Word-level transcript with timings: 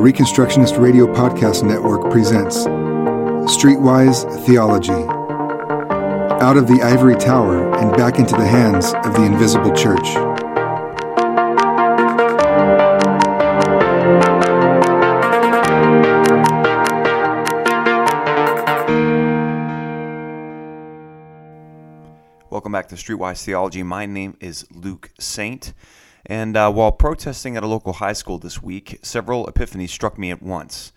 Reconstructionist 0.00 0.80
Radio 0.80 1.06
Podcast 1.06 1.62
Network 1.62 2.10
presents 2.10 2.64
Streetwise 3.54 4.24
Theology 4.46 4.92
Out 6.42 6.56
of 6.56 6.66
the 6.68 6.80
Ivory 6.82 7.16
Tower 7.16 7.70
and 7.76 7.94
Back 7.98 8.18
into 8.18 8.34
the 8.34 8.46
Hands 8.46 8.94
of 8.94 9.14
the 9.14 9.24
Invisible 9.24 9.74
Church. 9.74 10.14
Welcome 22.48 22.72
back 22.72 22.88
to 22.88 22.94
Streetwise 22.94 23.44
Theology. 23.44 23.82
My 23.82 24.06
name 24.06 24.38
is 24.40 24.66
Luke 24.70 25.10
Saint. 25.20 25.74
And 26.26 26.56
uh, 26.56 26.70
while 26.70 26.92
protesting 26.92 27.56
at 27.56 27.62
a 27.62 27.66
local 27.66 27.94
high 27.94 28.12
school 28.12 28.38
this 28.38 28.62
week, 28.62 28.98
several 29.02 29.46
epiphanies 29.46 29.90
struck 29.90 30.18
me 30.18 30.30
at 30.30 30.42
once. 30.42 30.92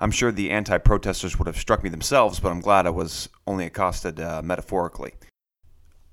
I'm 0.00 0.10
sure 0.10 0.30
the 0.30 0.50
anti 0.50 0.78
protesters 0.78 1.38
would 1.38 1.46
have 1.46 1.56
struck 1.56 1.82
me 1.82 1.90
themselves, 1.90 2.38
but 2.38 2.50
I'm 2.50 2.60
glad 2.60 2.86
I 2.86 2.90
was 2.90 3.28
only 3.46 3.66
accosted 3.66 4.20
uh, 4.20 4.42
metaphorically. 4.42 5.14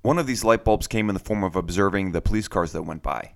One 0.02 0.18
of 0.18 0.26
these 0.26 0.44
light 0.44 0.64
bulbs 0.64 0.86
came 0.86 1.08
in 1.08 1.14
the 1.14 1.20
form 1.20 1.44
of 1.44 1.56
observing 1.56 2.12
the 2.12 2.20
police 2.20 2.48
cars 2.48 2.72
that 2.72 2.82
went 2.82 3.02
by. 3.02 3.32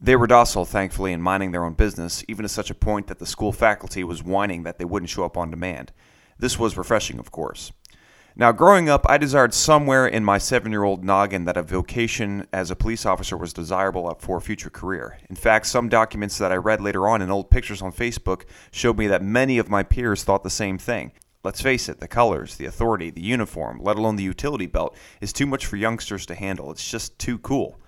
They 0.00 0.14
were 0.14 0.26
docile, 0.26 0.64
thankfully, 0.64 1.12
and 1.12 1.22
minding 1.22 1.50
their 1.50 1.64
own 1.64 1.74
business, 1.74 2.24
even 2.28 2.44
to 2.44 2.48
such 2.48 2.70
a 2.70 2.74
point 2.74 3.08
that 3.08 3.18
the 3.18 3.26
school 3.26 3.52
faculty 3.52 4.04
was 4.04 4.22
whining 4.22 4.62
that 4.62 4.78
they 4.78 4.84
wouldn't 4.84 5.10
show 5.10 5.24
up 5.24 5.36
on 5.36 5.50
demand. 5.50 5.92
This 6.38 6.58
was 6.58 6.76
refreshing, 6.76 7.18
of 7.18 7.32
course. 7.32 7.72
Now, 8.40 8.52
growing 8.52 8.88
up, 8.88 9.04
I 9.08 9.18
desired 9.18 9.52
somewhere 9.52 10.06
in 10.06 10.24
my 10.24 10.38
seven 10.38 10.70
year 10.70 10.84
old 10.84 11.02
noggin 11.02 11.44
that 11.46 11.56
a 11.56 11.62
vocation 11.64 12.46
as 12.52 12.70
a 12.70 12.76
police 12.76 13.04
officer 13.04 13.36
was 13.36 13.52
desirable 13.52 14.16
for 14.20 14.36
a 14.36 14.40
future 14.40 14.70
career. 14.70 15.18
In 15.28 15.34
fact, 15.34 15.66
some 15.66 15.88
documents 15.88 16.38
that 16.38 16.52
I 16.52 16.54
read 16.54 16.80
later 16.80 17.08
on 17.08 17.20
and 17.20 17.32
old 17.32 17.50
pictures 17.50 17.82
on 17.82 17.90
Facebook 17.90 18.44
showed 18.70 18.96
me 18.96 19.08
that 19.08 19.24
many 19.24 19.58
of 19.58 19.68
my 19.68 19.82
peers 19.82 20.22
thought 20.22 20.44
the 20.44 20.50
same 20.50 20.78
thing. 20.78 21.10
Let's 21.42 21.60
face 21.60 21.88
it, 21.88 21.98
the 21.98 22.06
colors, 22.06 22.54
the 22.54 22.66
authority, 22.66 23.10
the 23.10 23.20
uniform, 23.20 23.80
let 23.82 23.96
alone 23.96 24.14
the 24.14 24.22
utility 24.22 24.66
belt, 24.66 24.96
is 25.20 25.32
too 25.32 25.46
much 25.46 25.66
for 25.66 25.74
youngsters 25.74 26.24
to 26.26 26.36
handle. 26.36 26.70
It's 26.70 26.88
just 26.88 27.18
too 27.18 27.38
cool. 27.38 27.80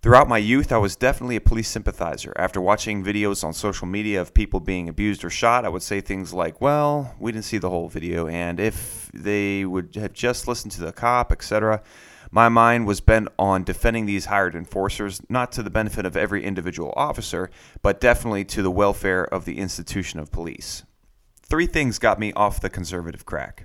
Throughout 0.00 0.28
my 0.28 0.38
youth, 0.38 0.70
I 0.70 0.78
was 0.78 0.94
definitely 0.94 1.34
a 1.34 1.40
police 1.40 1.68
sympathizer. 1.68 2.32
After 2.36 2.60
watching 2.60 3.02
videos 3.02 3.42
on 3.42 3.52
social 3.52 3.88
media 3.88 4.20
of 4.20 4.32
people 4.32 4.60
being 4.60 4.88
abused 4.88 5.24
or 5.24 5.30
shot, 5.30 5.64
I 5.64 5.70
would 5.70 5.82
say 5.82 6.00
things 6.00 6.32
like, 6.32 6.60
well, 6.60 7.16
we 7.18 7.32
didn't 7.32 7.46
see 7.46 7.58
the 7.58 7.68
whole 7.68 7.88
video, 7.88 8.28
and 8.28 8.60
if 8.60 9.10
they 9.12 9.64
would 9.64 9.96
have 9.96 10.12
just 10.12 10.46
listened 10.46 10.70
to 10.72 10.82
the 10.82 10.92
cop, 10.92 11.32
etc. 11.32 11.82
My 12.30 12.48
mind 12.48 12.86
was 12.86 13.00
bent 13.00 13.26
on 13.40 13.64
defending 13.64 14.06
these 14.06 14.26
hired 14.26 14.54
enforcers, 14.54 15.20
not 15.28 15.50
to 15.52 15.64
the 15.64 15.70
benefit 15.70 16.06
of 16.06 16.16
every 16.16 16.44
individual 16.44 16.92
officer, 16.94 17.50
but 17.82 18.00
definitely 18.00 18.44
to 18.44 18.62
the 18.62 18.70
welfare 18.70 19.24
of 19.24 19.46
the 19.46 19.58
institution 19.58 20.20
of 20.20 20.30
police. 20.30 20.84
Three 21.42 21.66
things 21.66 21.98
got 21.98 22.20
me 22.20 22.32
off 22.34 22.60
the 22.60 22.70
conservative 22.70 23.26
crack 23.26 23.64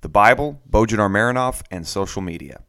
the 0.00 0.08
Bible, 0.08 0.62
Bojidar 0.70 1.10
Marinov, 1.10 1.62
and 1.70 1.86
social 1.86 2.22
media. 2.22 2.62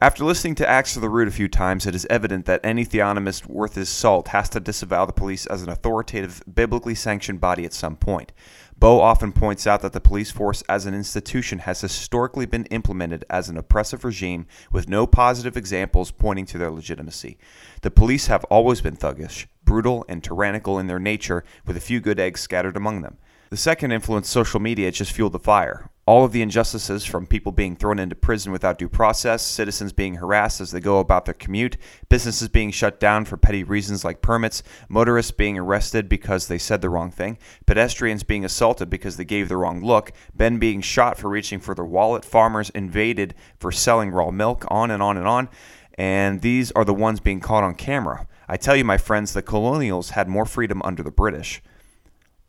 After 0.00 0.24
listening 0.24 0.54
to 0.56 0.68
Axe 0.68 0.94
to 0.94 1.00
the 1.00 1.08
Root 1.08 1.26
a 1.26 1.32
few 1.32 1.48
times, 1.48 1.84
it 1.84 1.92
is 1.92 2.06
evident 2.08 2.46
that 2.46 2.60
any 2.62 2.86
theonomist 2.86 3.46
worth 3.46 3.74
his 3.74 3.88
salt 3.88 4.28
has 4.28 4.48
to 4.50 4.60
disavow 4.60 5.04
the 5.04 5.12
police 5.12 5.44
as 5.46 5.62
an 5.62 5.70
authoritative, 5.70 6.40
biblically 6.54 6.94
sanctioned 6.94 7.40
body 7.40 7.64
at 7.64 7.72
some 7.72 7.96
point. 7.96 8.30
Bo 8.78 9.00
often 9.00 9.32
points 9.32 9.66
out 9.66 9.82
that 9.82 9.92
the 9.92 10.00
police 10.00 10.30
force 10.30 10.62
as 10.68 10.86
an 10.86 10.94
institution 10.94 11.58
has 11.58 11.80
historically 11.80 12.46
been 12.46 12.66
implemented 12.66 13.24
as 13.28 13.48
an 13.48 13.56
oppressive 13.56 14.04
regime 14.04 14.46
with 14.70 14.88
no 14.88 15.04
positive 15.04 15.56
examples 15.56 16.12
pointing 16.12 16.46
to 16.46 16.58
their 16.58 16.70
legitimacy. 16.70 17.36
The 17.82 17.90
police 17.90 18.28
have 18.28 18.44
always 18.44 18.80
been 18.80 18.96
thuggish, 18.96 19.46
brutal, 19.64 20.04
and 20.08 20.22
tyrannical 20.22 20.78
in 20.78 20.86
their 20.86 21.00
nature, 21.00 21.42
with 21.66 21.76
a 21.76 21.80
few 21.80 21.98
good 21.98 22.20
eggs 22.20 22.40
scattered 22.40 22.76
among 22.76 23.02
them. 23.02 23.18
The 23.50 23.56
second 23.56 23.92
influence, 23.92 24.28
social 24.28 24.60
media, 24.60 24.90
just 24.90 25.12
fueled 25.12 25.32
the 25.32 25.38
fire. 25.38 25.88
All 26.06 26.22
of 26.22 26.32
the 26.32 26.42
injustices 26.42 27.06
from 27.06 27.26
people 27.26 27.50
being 27.50 27.76
thrown 27.76 27.98
into 27.98 28.14
prison 28.14 28.52
without 28.52 28.76
due 28.76 28.90
process, 28.90 29.42
citizens 29.42 29.90
being 29.90 30.16
harassed 30.16 30.60
as 30.60 30.70
they 30.70 30.80
go 30.80 30.98
about 30.98 31.24
their 31.24 31.32
commute, 31.32 31.78
businesses 32.10 32.48
being 32.48 32.70
shut 32.70 33.00
down 33.00 33.24
for 33.24 33.38
petty 33.38 33.64
reasons 33.64 34.04
like 34.04 34.20
permits, 34.20 34.62
motorists 34.90 35.32
being 35.32 35.58
arrested 35.58 36.10
because 36.10 36.46
they 36.46 36.58
said 36.58 36.82
the 36.82 36.90
wrong 36.90 37.10
thing, 37.10 37.38
pedestrians 37.64 38.22
being 38.22 38.44
assaulted 38.44 38.90
because 38.90 39.16
they 39.16 39.24
gave 39.24 39.48
the 39.48 39.56
wrong 39.56 39.82
look, 39.82 40.12
men 40.38 40.58
being 40.58 40.82
shot 40.82 41.16
for 41.16 41.30
reaching 41.30 41.58
for 41.58 41.74
their 41.74 41.86
wallet, 41.86 42.26
farmers 42.26 42.68
invaded 42.70 43.34
for 43.58 43.72
selling 43.72 44.10
raw 44.10 44.30
milk, 44.30 44.66
on 44.68 44.90
and 44.90 45.02
on 45.02 45.16
and 45.16 45.26
on. 45.26 45.48
And 45.94 46.42
these 46.42 46.70
are 46.72 46.84
the 46.84 46.92
ones 46.92 47.18
being 47.20 47.40
caught 47.40 47.64
on 47.64 47.74
camera. 47.74 48.26
I 48.46 48.58
tell 48.58 48.76
you, 48.76 48.84
my 48.84 48.98
friends, 48.98 49.32
the 49.32 49.40
colonials 49.40 50.10
had 50.10 50.28
more 50.28 50.44
freedom 50.44 50.82
under 50.82 51.02
the 51.02 51.10
British. 51.10 51.62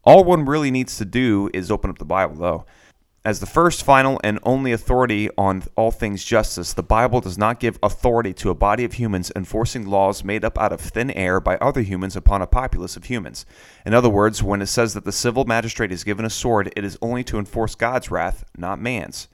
All 0.04 0.24
one 0.24 0.46
really 0.46 0.72
needs 0.72 0.98
to 0.98 1.06
do 1.06 1.50
is 1.54 1.70
open 1.70 1.90
up 1.90 1.98
the 1.98 2.06
Bible, 2.06 2.36
though. 2.36 2.66
As 3.26 3.42
the 3.42 3.46
first, 3.46 3.84
final, 3.84 4.20
and 4.24 4.40
only 4.44 4.72
authority 4.72 5.30
on 5.38 5.64
all 5.76 5.92
things 5.92 6.24
justice, 6.24 6.72
the 6.72 6.82
Bible 6.82 7.20
does 7.20 7.38
not 7.38 7.60
give 7.60 7.78
authority 7.84 8.34
to 8.36 8.50
a 8.50 8.56
body 8.56 8.86
of 8.86 8.94
humans 8.94 9.30
enforcing 9.36 9.86
laws 9.86 10.24
made 10.24 10.46
up 10.46 10.58
out 10.58 10.72
of 10.72 10.80
thin 10.80 11.12
air 11.12 11.42
by 11.42 11.58
other 11.58 11.82
humans 11.82 12.16
upon 12.16 12.42
a 12.42 12.48
populace 12.48 12.96
of 12.96 13.06
humans. 13.06 13.46
In 13.86 13.94
other 13.94 14.10
words, 14.10 14.42
when 14.42 14.62
it 14.62 14.68
says 14.68 14.94
that 14.94 15.04
the 15.04 15.12
civil 15.12 15.44
magistrate 15.44 15.92
is 15.92 16.06
given 16.06 16.24
a 16.24 16.30
sword, 16.30 16.72
it 16.78 16.86
is 16.86 16.98
only 17.02 17.26
to 17.26 17.38
enforce 17.38 17.76
God's 17.76 18.10
wrath, 18.10 18.46
not 18.58 18.80
man's. 18.80 19.28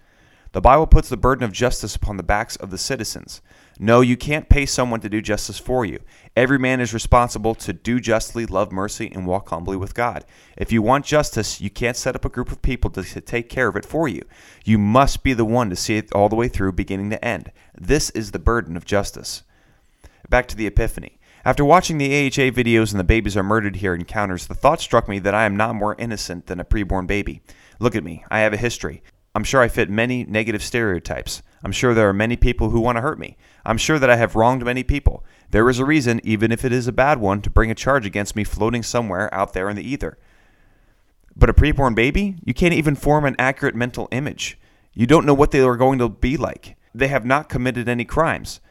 The 0.53 0.61
Bible 0.61 0.87
puts 0.87 1.09
the 1.09 1.15
burden 1.15 1.43
of 1.43 1.51
justice 1.51 1.95
upon 1.95 2.17
the 2.17 2.23
backs 2.23 2.55
of 2.55 2.71
the 2.71 2.79
citizens. 2.79 3.41
No, 3.77 3.99
you 3.99 4.15
can't 4.15 4.47
pay 4.47 4.65
someone 4.65 5.01
to 5.01 5.09
do 5.09 5.21
justice 5.21 5.59
for 5.59 5.83
you. 5.83 5.99
Every 6.35 6.57
man 6.57 6.79
is 6.79 6.93
responsible 6.93 7.55
to 7.55 7.73
do 7.73 7.99
justly, 7.99 8.45
love 8.45 8.71
mercy, 8.71 9.11
and 9.13 9.27
walk 9.27 9.49
humbly 9.49 9.75
with 9.75 9.93
God. 9.93 10.23
If 10.55 10.71
you 10.71 10.81
want 10.81 11.05
justice, 11.05 11.59
you 11.59 11.69
can't 11.69 11.97
set 11.97 12.15
up 12.15 12.23
a 12.23 12.29
group 12.29 12.51
of 12.51 12.61
people 12.61 12.89
to 12.91 13.03
take 13.21 13.49
care 13.49 13.67
of 13.67 13.75
it 13.75 13.85
for 13.85 14.07
you. 14.07 14.21
You 14.63 14.77
must 14.77 15.23
be 15.23 15.33
the 15.33 15.43
one 15.43 15.69
to 15.69 15.75
see 15.75 15.97
it 15.97 16.13
all 16.13 16.29
the 16.29 16.37
way 16.37 16.47
through, 16.47 16.71
beginning 16.71 17.09
to 17.09 17.25
end. 17.25 17.51
This 17.77 18.09
is 18.11 18.31
the 18.31 18.39
burden 18.39 18.77
of 18.77 18.85
justice. 18.85 19.43
Back 20.29 20.47
to 20.47 20.55
the 20.55 20.67
Epiphany. 20.67 21.19
After 21.43 21.63
watching 21.63 21.97
the 21.97 22.25
AHA 22.25 22.51
videos 22.51 22.91
and 22.91 22.99
the 22.99 23.03
babies 23.03 23.37
are 23.37 23.43
murdered 23.43 23.75
here 23.75 23.93
encounters, 23.93 24.47
the 24.47 24.55
thought 24.55 24.81
struck 24.81 25.07
me 25.07 25.19
that 25.19 25.35
I 25.35 25.45
am 25.45 25.57
not 25.57 25.75
more 25.75 25.95
innocent 25.99 26.47
than 26.47 26.59
a 26.59 26.65
preborn 26.65 27.07
baby. 27.07 27.41
Look 27.79 27.95
at 27.95 28.03
me. 28.03 28.23
I 28.31 28.39
have 28.39 28.53
a 28.53 28.57
history. 28.57 29.03
I'm 29.35 29.43
sure 29.43 29.61
I 29.61 29.67
fit 29.67 29.89
many 29.89 30.23
negative 30.23 30.63
stereotypes. 30.63 31.43
I'm 31.61 31.73
sure 31.73 31.93
there 31.93 32.07
are 32.07 32.13
many 32.13 32.37
people 32.37 32.69
who 32.69 32.79
want 32.79 32.95
to 32.95 33.01
hurt 33.01 33.19
me. 33.19 33.35
I'm 33.65 33.77
sure 33.77 33.99
that 33.99 34.09
I 34.09 34.15
have 34.15 34.35
wronged 34.35 34.63
many 34.63 34.81
people. 34.81 35.25
There 35.51 35.69
is 35.69 35.77
a 35.77 35.85
reason, 35.85 36.21
even 36.23 36.53
if 36.53 36.63
it 36.63 36.71
is 36.71 36.87
a 36.87 36.93
bad 36.93 37.19
one, 37.19 37.41
to 37.41 37.49
bring 37.49 37.69
a 37.69 37.75
charge 37.75 38.05
against 38.05 38.37
me 38.37 38.45
floating 38.45 38.81
somewhere 38.81 39.31
out 39.33 39.51
there 39.51 39.69
in 39.69 39.75
the 39.75 39.87
ether. 39.87 40.17
But 41.35 41.49
a 41.49 41.53
preborn 41.53 41.95
baby? 41.95 42.37
You 42.45 42.53
can't 42.53 42.73
even 42.73 42.95
form 42.95 43.25
an 43.25 43.35
accurate 43.37 43.75
mental 43.75 44.07
image. 44.11 44.57
You 44.93 45.05
don't 45.05 45.25
know 45.25 45.33
what 45.33 45.51
they 45.51 45.59
are 45.59 45.75
going 45.75 45.99
to 45.99 46.07
be 46.07 46.37
like. 46.37 46.77
They 46.93 47.09
have 47.09 47.25
not 47.25 47.49
committed 47.49 47.89
any 47.89 48.05
crimes. 48.05 48.61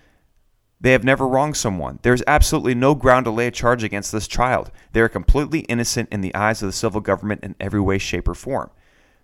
They 0.81 0.93
have 0.93 1.05
never 1.05 1.29
wronged 1.29 1.59
someone. 1.59 1.99
There 2.01 2.15
is 2.15 2.25
absolutely 2.27 2.75
no 2.75 2.95
ground 2.95 3.27
to 3.27 3.31
lay 3.31 3.47
a 3.49 3.51
charge 3.51 3.85
against 3.85 4.13
this 4.13 4.27
child. 4.27 4.71
They 4.93 5.01
are 5.03 5.11
completely 5.11 5.61
innocent 5.61 6.09
in 6.11 6.23
the 6.23 6.35
eyes 6.35 6.63
of 6.63 6.69
the 6.69 6.73
civil 6.73 7.03
government 7.03 7.45
in 7.45 7.55
every 7.61 7.81
way, 7.81 7.99
shape, 7.99 8.29
or 8.29 8.35
form. 8.35 8.71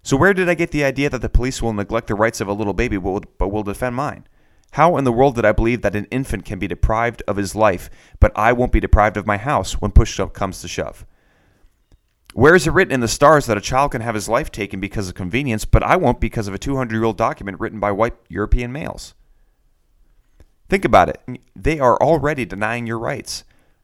So, 0.03 0.17
where 0.17 0.33
did 0.33 0.49
I 0.49 0.55
get 0.55 0.71
the 0.71 0.85
idea 0.85 1.11
that 1.11 1.21
the 1.21 1.29
police 1.29 1.61
will 1.61 1.73
neglect 1.73 2.07
the 2.07 2.15
rights 2.15 2.41
of 2.41 2.49
a 2.49 2.53
little 2.53 2.73
baby 2.73 2.97
but 2.97 3.49
will 3.49 3.63
defend 3.63 3.97
mine? 3.97 4.27
How 4.73 4.97
in 4.97 5.05
the 5.05 5.13
world 5.13 5.35
did 5.35 5.45
I 5.45 5.53
believe 5.53 5.83
that 5.83 5.97
an 5.97 6.07
infant 6.11 6.45
can 6.45 6.59
be 6.59 6.69
deprived 6.69 7.23
of 7.27 7.37
his 7.37 7.55
life, 7.55 7.91
but 8.21 8.33
I 8.37 8.53
won't 8.53 8.73
be 8.73 8.81
deprived 8.81 9.17
of 9.17 9.27
my 9.27 9.37
house 9.37 9.75
when 9.75 9.91
push 9.91 10.19
comes 10.33 10.61
to 10.61 10.69
shove? 10.69 11.05
Where 12.33 12.55
is 12.55 12.69
it 12.69 12.73
written 12.73 12.95
in 12.95 13.01
the 13.01 13.09
stars 13.09 13.47
that 13.47 13.57
a 13.57 13.61
child 13.61 13.91
can 13.91 14.03
have 14.03 14.15
his 14.15 14.29
life 14.29 14.53
taken 14.53 14.79
because 14.79 15.09
of 15.09 15.15
convenience, 15.15 15.65
but 15.65 15.83
I 15.83 15.97
won't 15.97 16.21
because 16.21 16.47
of 16.47 16.55
a 16.55 16.59
200 16.59 16.95
year 16.95 17.05
old 17.05 17.17
document 17.17 17.59
written 17.59 17.81
by 17.81 17.91
white 17.91 18.15
European 18.29 18.71
males? 18.71 19.15
Think 20.69 20.85
about 20.85 21.09
it. 21.09 21.21
They 21.57 21.81
are 21.81 21.97
already 21.97 22.45
denying 22.45 22.87
your 22.87 23.01
rights. 23.01 23.43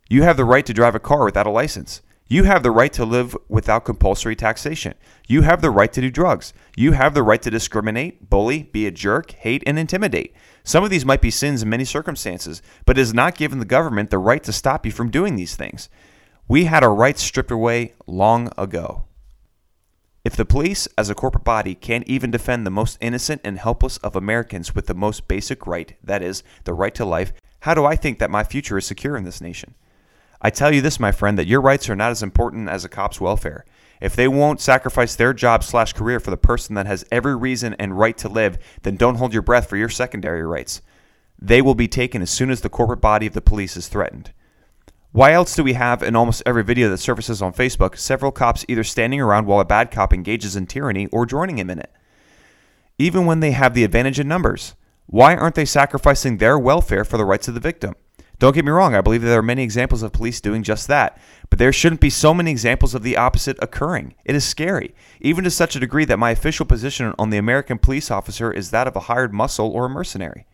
You 0.09 0.23
have 0.23 0.37
the 0.37 0.45
right 0.45 0.65
to 0.67 0.73
drive 0.73 0.95
a 0.95 1.01
car 1.01 1.25
without 1.25 1.49
a 1.49 1.51
license. 1.51 2.01
You 2.29 2.43
have 2.43 2.65
the 2.65 2.73
right 2.73 2.93
to 2.95 3.05
live 3.05 3.37
without 3.49 3.85
compulsory 3.85 4.35
taxation. 4.35 4.95
You 5.29 5.43
have 5.43 5.63
the 5.63 5.71
right 5.71 5.93
to 5.93 6.01
do 6.01 6.11
drugs. 6.11 6.53
You 6.77 6.93
have 6.93 7.15
the 7.15 7.23
right 7.23 7.41
to 7.43 7.51
discriminate, 7.51 8.29
bully, 8.29 8.65
be 8.65 8.85
a 8.85 8.91
jerk, 8.91 9.31
hate, 9.31 9.63
and 9.65 9.79
intimidate. 9.79 10.35
Some 10.65 10.83
of 10.83 10.91
these 10.91 11.05
might 11.05 11.21
be 11.21 11.31
sins 11.31 11.63
in 11.63 11.69
many 11.69 11.85
circumstances, 11.85 12.63
but 12.85 12.99
it 12.99 13.01
has 13.01 13.15
not 13.15 13.37
given 13.37 13.61
the 13.61 13.65
government 13.65 14.11
the 14.11 14.19
right 14.19 14.43
to 14.43 14.53
stop 14.53 14.85
you 14.85 14.91
from 14.91 15.09
doing 15.09 15.37
these 15.37 15.55
things. 15.55 15.89
We 16.49 16.65
had 16.65 16.83
our 16.83 16.95
rights 16.95 17.23
stripped 17.23 17.53
away 17.53 17.95
long 18.09 18.51
ago. 18.59 19.05
If 20.25 20.35
the 20.35 20.45
police, 20.45 20.89
as 20.99 21.09
a 21.09 21.15
corporate 21.15 21.45
body, 21.45 21.77
can't 21.77 22.09
even 22.09 22.33
defend 22.33 22.67
the 22.67 22.73
most 22.73 22.99
innocent 23.01 23.41
and 23.45 23.57
helpless 23.57 23.99
of 23.99 24.17
Americans 24.17 24.75
with 24.75 24.87
the 24.87 24.95
most 24.95 25.29
basic 25.29 25.65
right, 25.65 25.95
that 26.03 26.25
is, 26.25 26.43
the 26.65 26.75
right 26.75 26.95
to 26.97 27.05
life, 27.05 27.33
how 27.61 27.75
do 27.75 27.85
I 27.85 27.95
think 27.95 28.19
that 28.19 28.33
my 28.33 28.43
future 28.43 28.77
is 28.77 28.85
secure 28.85 29.17
in 29.17 29.23
this 29.23 29.41
nation? 29.41 29.77
I 30.41 30.51
tell 30.51 30.75
you 30.75 30.81
this, 30.81 31.01
my 31.01 31.13
friend, 31.13 31.39
that 31.39 31.47
your 31.47 31.61
rights 31.61 31.89
are 31.89 31.97
not 31.97 32.11
as 32.11 32.23
important 32.23 32.69
as 32.69 32.85
a 32.85 32.89
cop's 32.89 33.21
welfare. 33.21 33.65
If 34.01 34.15
they 34.15 34.29
won't 34.29 34.61
sacrifice 34.61 35.17
their 35.17 35.33
job 35.33 35.65
slash 35.65 35.93
career 35.93 36.21
for 36.21 36.31
the 36.31 36.37
person 36.37 36.75
that 36.75 36.87
has 36.87 37.07
every 37.11 37.35
reason 37.35 37.75
and 37.79 37.99
right 37.99 38.17
to 38.19 38.29
live, 38.29 38.59
then 38.83 38.97
don't 38.97 39.17
hold 39.17 39.33
your 39.33 39.43
breath 39.43 39.69
for 39.69 39.77
your 39.77 39.89
secondary 39.89 40.45
rights. 40.45 40.83
They 41.39 41.63
will 41.63 41.75
be 41.75 41.89
taken 41.89 42.23
as 42.23 42.31
soon 42.31 42.51
as 42.51 42.61
the 42.61 42.69
corporate 42.69 43.01
body 43.01 43.27
of 43.27 43.33
the 43.33 43.41
police 43.41 43.77
is 43.77 43.89
threatened. 43.89 44.33
Why 45.13 45.33
else 45.33 45.55
do 45.55 45.65
we 45.65 45.73
have 45.73 46.03
in 46.03 46.15
almost 46.15 46.43
every 46.45 46.63
video 46.63 46.91
that 46.91 46.99
surfaces 46.99 47.41
on 47.41 47.55
Facebook 47.55 47.97
several 47.97 48.33
cops 48.33 48.67
either 48.69 48.85
standing 48.85 49.21
around 49.21 49.47
while 49.47 49.61
a 49.61 49.65
bad 49.65 49.91
cop 49.91 50.13
engages 50.13 50.57
in 50.57 50.67
tyranny 50.67 51.07
or 51.07 51.25
joining 51.25 51.59
him 51.59 51.71
in 51.71 51.79
it? 51.79 51.91
Even 52.99 53.25
when 53.25 53.41
they 53.41 53.53
have 53.53 53.73
the 53.73 53.85
advantage 53.85 54.21
in 54.21 54.29
numbers, 54.29 54.75
why 55.07 55.35
aren't 55.35 55.55
they 55.55 55.65
sacrificing 55.65 56.37
their 56.37 56.59
welfare 56.59 57.05
for 57.05 57.17
the 57.17 57.25
rights 57.25 57.49
of 57.49 57.55
the 57.55 57.61
victim? 57.61 57.95
Don't 58.39 58.55
get 58.55 58.67
me 58.67 58.71
wrong, 58.71 58.95
I 58.95 59.01
believe 59.01 59.23
that 59.23 59.29
there 59.29 59.39
are 59.39 59.43
many 59.43 59.63
examples 59.63 60.03
of 60.03 60.13
police 60.13 60.43
doing 60.43 60.63
just 60.63 60.89
that, 60.89 61.19
but 61.49 61.59
there 61.59 61.73
shouldn't 61.73 62.03
be 62.03 62.11
so 62.11 62.35
many 62.35 62.51
examples 62.51 62.95
of 62.95 63.03
the 63.03 63.17
opposite 63.17 63.57
occurring. 63.63 64.15
It 64.27 64.35
is 64.35 64.45
scary, 64.45 64.95
even 65.23 65.45
to 65.45 65.51
such 65.51 65.75
a 65.75 65.81
degree 65.81 66.05
that 66.05 66.19
my 66.19 66.33
official 66.33 66.67
position 66.67 67.15
on 67.19 67.31
the 67.31 67.39
American 67.39 67.79
police 67.79 68.11
officer 68.11 68.53
is 68.53 68.71
that 68.73 68.87
of 68.87 68.95
a 68.95 69.01
hired 69.01 69.33
muscle 69.33 69.71
or 69.71 69.87
a 69.87 69.89
mercenary. 69.89 70.47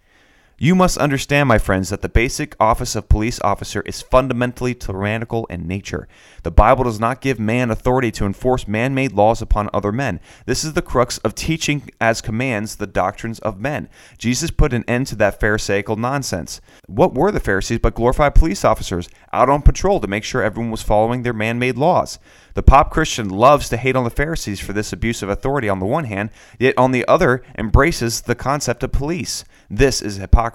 You 0.62 0.76
must 0.76 0.96
understand, 0.96 1.48
my 1.48 1.58
friends, 1.58 1.88
that 1.88 2.02
the 2.02 2.08
basic 2.08 2.54
office 2.60 2.94
of 2.94 3.08
police 3.08 3.40
officer 3.40 3.80
is 3.80 4.00
fundamentally 4.00 4.76
tyrannical 4.76 5.44
in 5.46 5.66
nature. 5.66 6.06
The 6.44 6.52
Bible 6.52 6.84
does 6.84 7.00
not 7.00 7.20
give 7.20 7.40
man 7.40 7.68
authority 7.68 8.12
to 8.12 8.26
enforce 8.26 8.68
man 8.68 8.94
made 8.94 9.10
laws 9.10 9.42
upon 9.42 9.68
other 9.72 9.90
men. 9.90 10.20
This 10.46 10.62
is 10.62 10.74
the 10.74 10.80
crux 10.80 11.18
of 11.18 11.34
teaching 11.34 11.90
as 12.00 12.20
commands 12.20 12.76
the 12.76 12.86
doctrines 12.86 13.40
of 13.40 13.58
men. 13.58 13.88
Jesus 14.18 14.52
put 14.52 14.72
an 14.72 14.84
end 14.86 15.08
to 15.08 15.16
that 15.16 15.40
Pharisaical 15.40 15.96
nonsense. 15.96 16.60
What 16.86 17.12
were 17.12 17.32
the 17.32 17.40
Pharisees 17.40 17.80
but 17.80 17.96
glorified 17.96 18.36
police 18.36 18.64
officers 18.64 19.08
out 19.32 19.50
on 19.50 19.62
patrol 19.62 19.98
to 19.98 20.06
make 20.06 20.22
sure 20.22 20.44
everyone 20.44 20.70
was 20.70 20.82
following 20.82 21.24
their 21.24 21.32
man 21.32 21.58
made 21.58 21.76
laws? 21.76 22.20
The 22.54 22.62
pop 22.62 22.92
Christian 22.92 23.30
loves 23.30 23.68
to 23.70 23.76
hate 23.76 23.96
on 23.96 24.04
the 24.04 24.10
Pharisees 24.10 24.60
for 24.60 24.72
this 24.72 24.92
abuse 24.92 25.24
of 25.24 25.28
authority 25.28 25.68
on 25.68 25.80
the 25.80 25.86
one 25.86 26.04
hand, 26.04 26.30
yet 26.60 26.78
on 26.78 26.92
the 26.92 27.08
other 27.08 27.42
embraces 27.58 28.20
the 28.20 28.36
concept 28.36 28.84
of 28.84 28.92
police. 28.92 29.44
This 29.68 30.00
is 30.00 30.18
hypocrisy. 30.18 30.51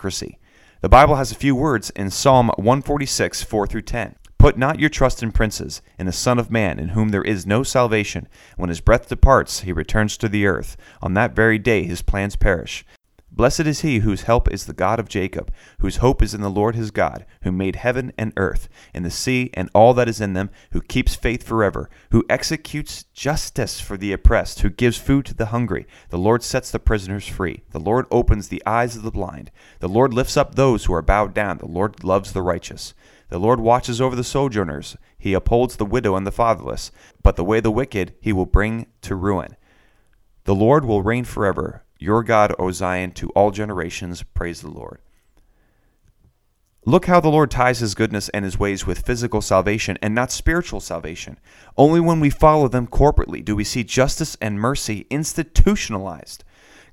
The 0.82 0.90
Bible 0.90 1.16
has 1.16 1.32
a 1.32 1.36
few 1.36 1.56
words 1.56 1.90
in 1.92 2.12
Psalm 2.12 2.50
146, 2.58 3.44
4 3.44 3.68
through 3.68 3.82
10. 3.82 4.16
Put 4.38 4.58
not 4.58 4.80
your 4.80 4.90
trust 4.90 5.24
in 5.24 5.32
princes, 5.32 5.82
in 5.98 6.06
the 6.06 6.12
Son 6.12 6.38
of 6.38 6.52
Man, 6.52 6.78
in 6.78 6.90
whom 6.90 7.10
there 7.10 7.24
is 7.24 7.48
no 7.48 7.64
salvation. 7.64 8.28
When 8.56 8.70
his 8.70 8.82
breath 8.82 9.10
departs, 9.10 9.62
he 9.62 9.72
returns 9.72 10.16
to 10.18 10.30
the 10.30 10.46
earth. 10.46 10.78
On 11.02 11.16
that 11.16 11.36
very 11.36 11.58
day 11.58 11.84
his 11.84 12.04
plans 12.04 12.36
perish. 12.36 12.86
Blessed 13.38 13.68
is 13.68 13.82
he 13.82 14.00
whose 14.00 14.24
help 14.24 14.52
is 14.52 14.66
the 14.66 14.74
God 14.74 15.00
of 15.00 15.08
Jacob, 15.08 15.54
whose 15.78 15.98
hope 15.98 16.24
is 16.24 16.34
in 16.34 16.42
the 16.42 16.50
Lord 16.50 16.76
his 16.76 16.90
God, 16.90 17.24
who 17.44 17.52
made 17.52 17.76
heaven 17.76 18.12
and 18.18 18.34
earth, 18.36 18.68
and 18.96 19.06
the 19.06 19.12
sea 19.12 19.52
and 19.54 19.70
all 19.76 19.94
that 19.94 20.10
is 20.10 20.20
in 20.20 20.34
them, 20.34 20.50
who 20.72 20.82
keeps 20.82 21.16
faith 21.16 21.44
forever, 21.44 21.88
who 22.10 22.26
executes 22.32 23.04
justice 23.14 23.80
for 23.80 23.96
the 23.96 24.12
oppressed, 24.12 24.62
who 24.62 24.72
gives 24.72 24.98
food 24.98 25.24
to 25.28 25.36
the 25.36 25.46
hungry. 25.46 25.86
The 26.10 26.18
Lord 26.18 26.42
sets 26.42 26.72
the 26.72 26.80
prisoners 26.80 27.28
free. 27.28 27.62
The 27.70 27.80
Lord 27.80 28.08
opens 28.10 28.48
the 28.48 28.64
eyes 28.66 28.96
of 28.96 29.04
the 29.04 29.12
blind. 29.12 29.52
The 29.82 29.88
Lord 29.88 30.16
lifts 30.16 30.36
up 30.36 30.56
those 30.56 30.86
who 30.86 30.94
are 30.96 31.04
bowed 31.04 31.36
down. 31.36 31.60
The 31.60 31.68
Lord 31.68 32.04
loves 32.04 32.32
the 32.32 32.42
righteous. 32.42 32.96
The 33.30 33.38
Lord 33.38 33.60
watches 33.60 34.02
over 34.02 34.16
the 34.16 34.24
sojourners. 34.24 34.98
He 35.16 35.36
upholds 35.36 35.76
the 35.76 35.86
widow 35.86 36.16
and 36.16 36.26
the 36.26 36.32
fatherless. 36.32 36.92
But 37.22 37.36
the 37.36 37.44
way 37.44 37.58
of 37.58 37.64
the 37.66 37.72
wicked 37.72 38.16
he 38.20 38.34
will 38.34 38.48
bring 38.48 38.88
to 39.04 39.16
ruin. 39.16 39.56
The 40.46 40.56
Lord 40.56 40.86
will 40.86 41.04
reign 41.04 41.24
forever. 41.24 41.84
Your 42.00 42.24
God, 42.24 42.54
O 42.60 42.72
Zion, 42.72 43.12
to 43.14 43.30
all 43.30 43.52
generations, 43.52 44.24
praise 44.24 44.62
the 44.62 44.70
Lord. 44.70 45.00
Look 46.86 47.08
how 47.08 47.20
the 47.20 47.30
Lord 47.30 47.52
ties 47.52 47.80
his 47.80 47.96
goodness 47.96 48.30
and 48.30 48.46
his 48.46 48.58
ways 48.58 48.88
with 48.88 49.06
physical 49.06 49.42
salvation 49.42 49.98
and 50.02 50.16
not 50.16 50.32
spiritual 50.32 50.80
salvation. 50.80 51.38
Only 51.78 52.00
when 52.00 52.22
we 52.22 52.30
follow 52.30 52.70
them 52.70 52.88
corporately 52.88 53.44
do 53.44 53.58
we 53.58 53.66
see 53.66 53.84
justice 53.84 54.38
and 54.40 54.58
mercy 54.58 55.06
institutionalized. 55.10 56.46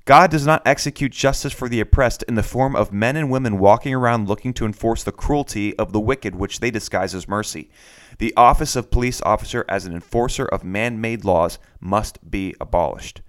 God 0.03 0.31
does 0.31 0.45
not 0.45 0.61
execute 0.67 1.13
justice 1.13 1.53
for 1.53 1.69
the 1.69 1.79
oppressed 1.79 2.23
in 2.23 2.35
the 2.35 2.43
form 2.43 2.75
of 2.75 2.91
men 2.91 3.15
and 3.15 3.31
women 3.31 3.57
walking 3.57 3.93
around 3.93 4.27
looking 4.27 4.53
to 4.55 4.65
enforce 4.65 5.01
the 5.01 5.11
cruelty 5.11 5.75
of 5.79 5.93
the 5.93 5.99
wicked, 5.99 6.35
which 6.35 6.59
they 6.59 6.69
disguise 6.69 7.15
as 7.15 7.27
mercy. 7.27 7.71
The 8.19 8.33
office 8.35 8.75
of 8.75 8.91
police 8.91 9.21
officer 9.21 9.65
as 9.69 9.85
an 9.85 9.93
enforcer 9.93 10.45
of 10.45 10.63
man 10.63 10.99
made 10.99 11.25
laws 11.25 11.57
must 11.79 12.29
be 12.29 12.53
abolished. 12.59 13.21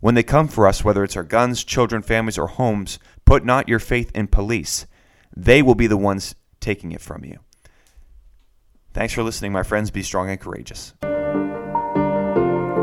When 0.00 0.14
they 0.14 0.22
come 0.22 0.48
for 0.48 0.66
us, 0.66 0.84
whether 0.84 1.02
it's 1.02 1.16
our 1.16 1.24
guns, 1.24 1.64
children, 1.64 2.02
families, 2.02 2.38
or 2.38 2.46
homes, 2.46 2.98
put 3.24 3.44
not 3.44 3.68
your 3.68 3.80
faith 3.80 4.10
in 4.14 4.28
police. 4.28 4.86
They 5.36 5.62
will 5.62 5.74
be 5.74 5.86
the 5.86 5.96
ones 5.96 6.34
taking 6.60 6.92
it 6.92 7.00
from 7.00 7.24
you. 7.24 7.38
Thanks 8.92 9.12
for 9.12 9.22
listening, 9.22 9.52
my 9.52 9.62
friends. 9.62 9.90
Be 9.90 10.02
strong 10.02 10.30
and 10.30 10.40
courageous. 10.40 10.94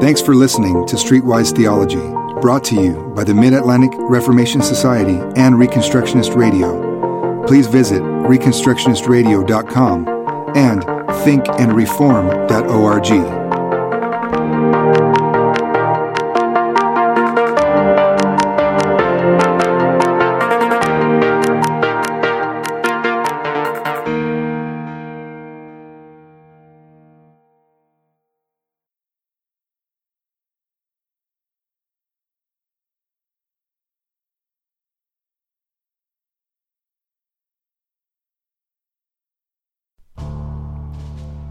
Thanks 0.02 0.22
for 0.22 0.36
listening 0.36 0.86
to 0.88 0.98
Streetwise 0.98 1.56
Theology, 1.56 2.02
brought 2.42 2.66
to 2.66 2.76
you 2.76 3.14
by 3.16 3.24
the 3.24 3.34
Mid 3.34 3.54
Atlantic 3.54 3.92
Reformation 3.96 4.62
Society 4.62 5.16
and 5.36 5.56
Reconstructionist 5.56 6.36
Radio. 6.36 7.46
Please 7.48 7.68
visit 7.68 8.02
ReconstructionistRadio.com 8.02 10.08
and 10.56 10.84
thinkandreform.org. 10.84 13.45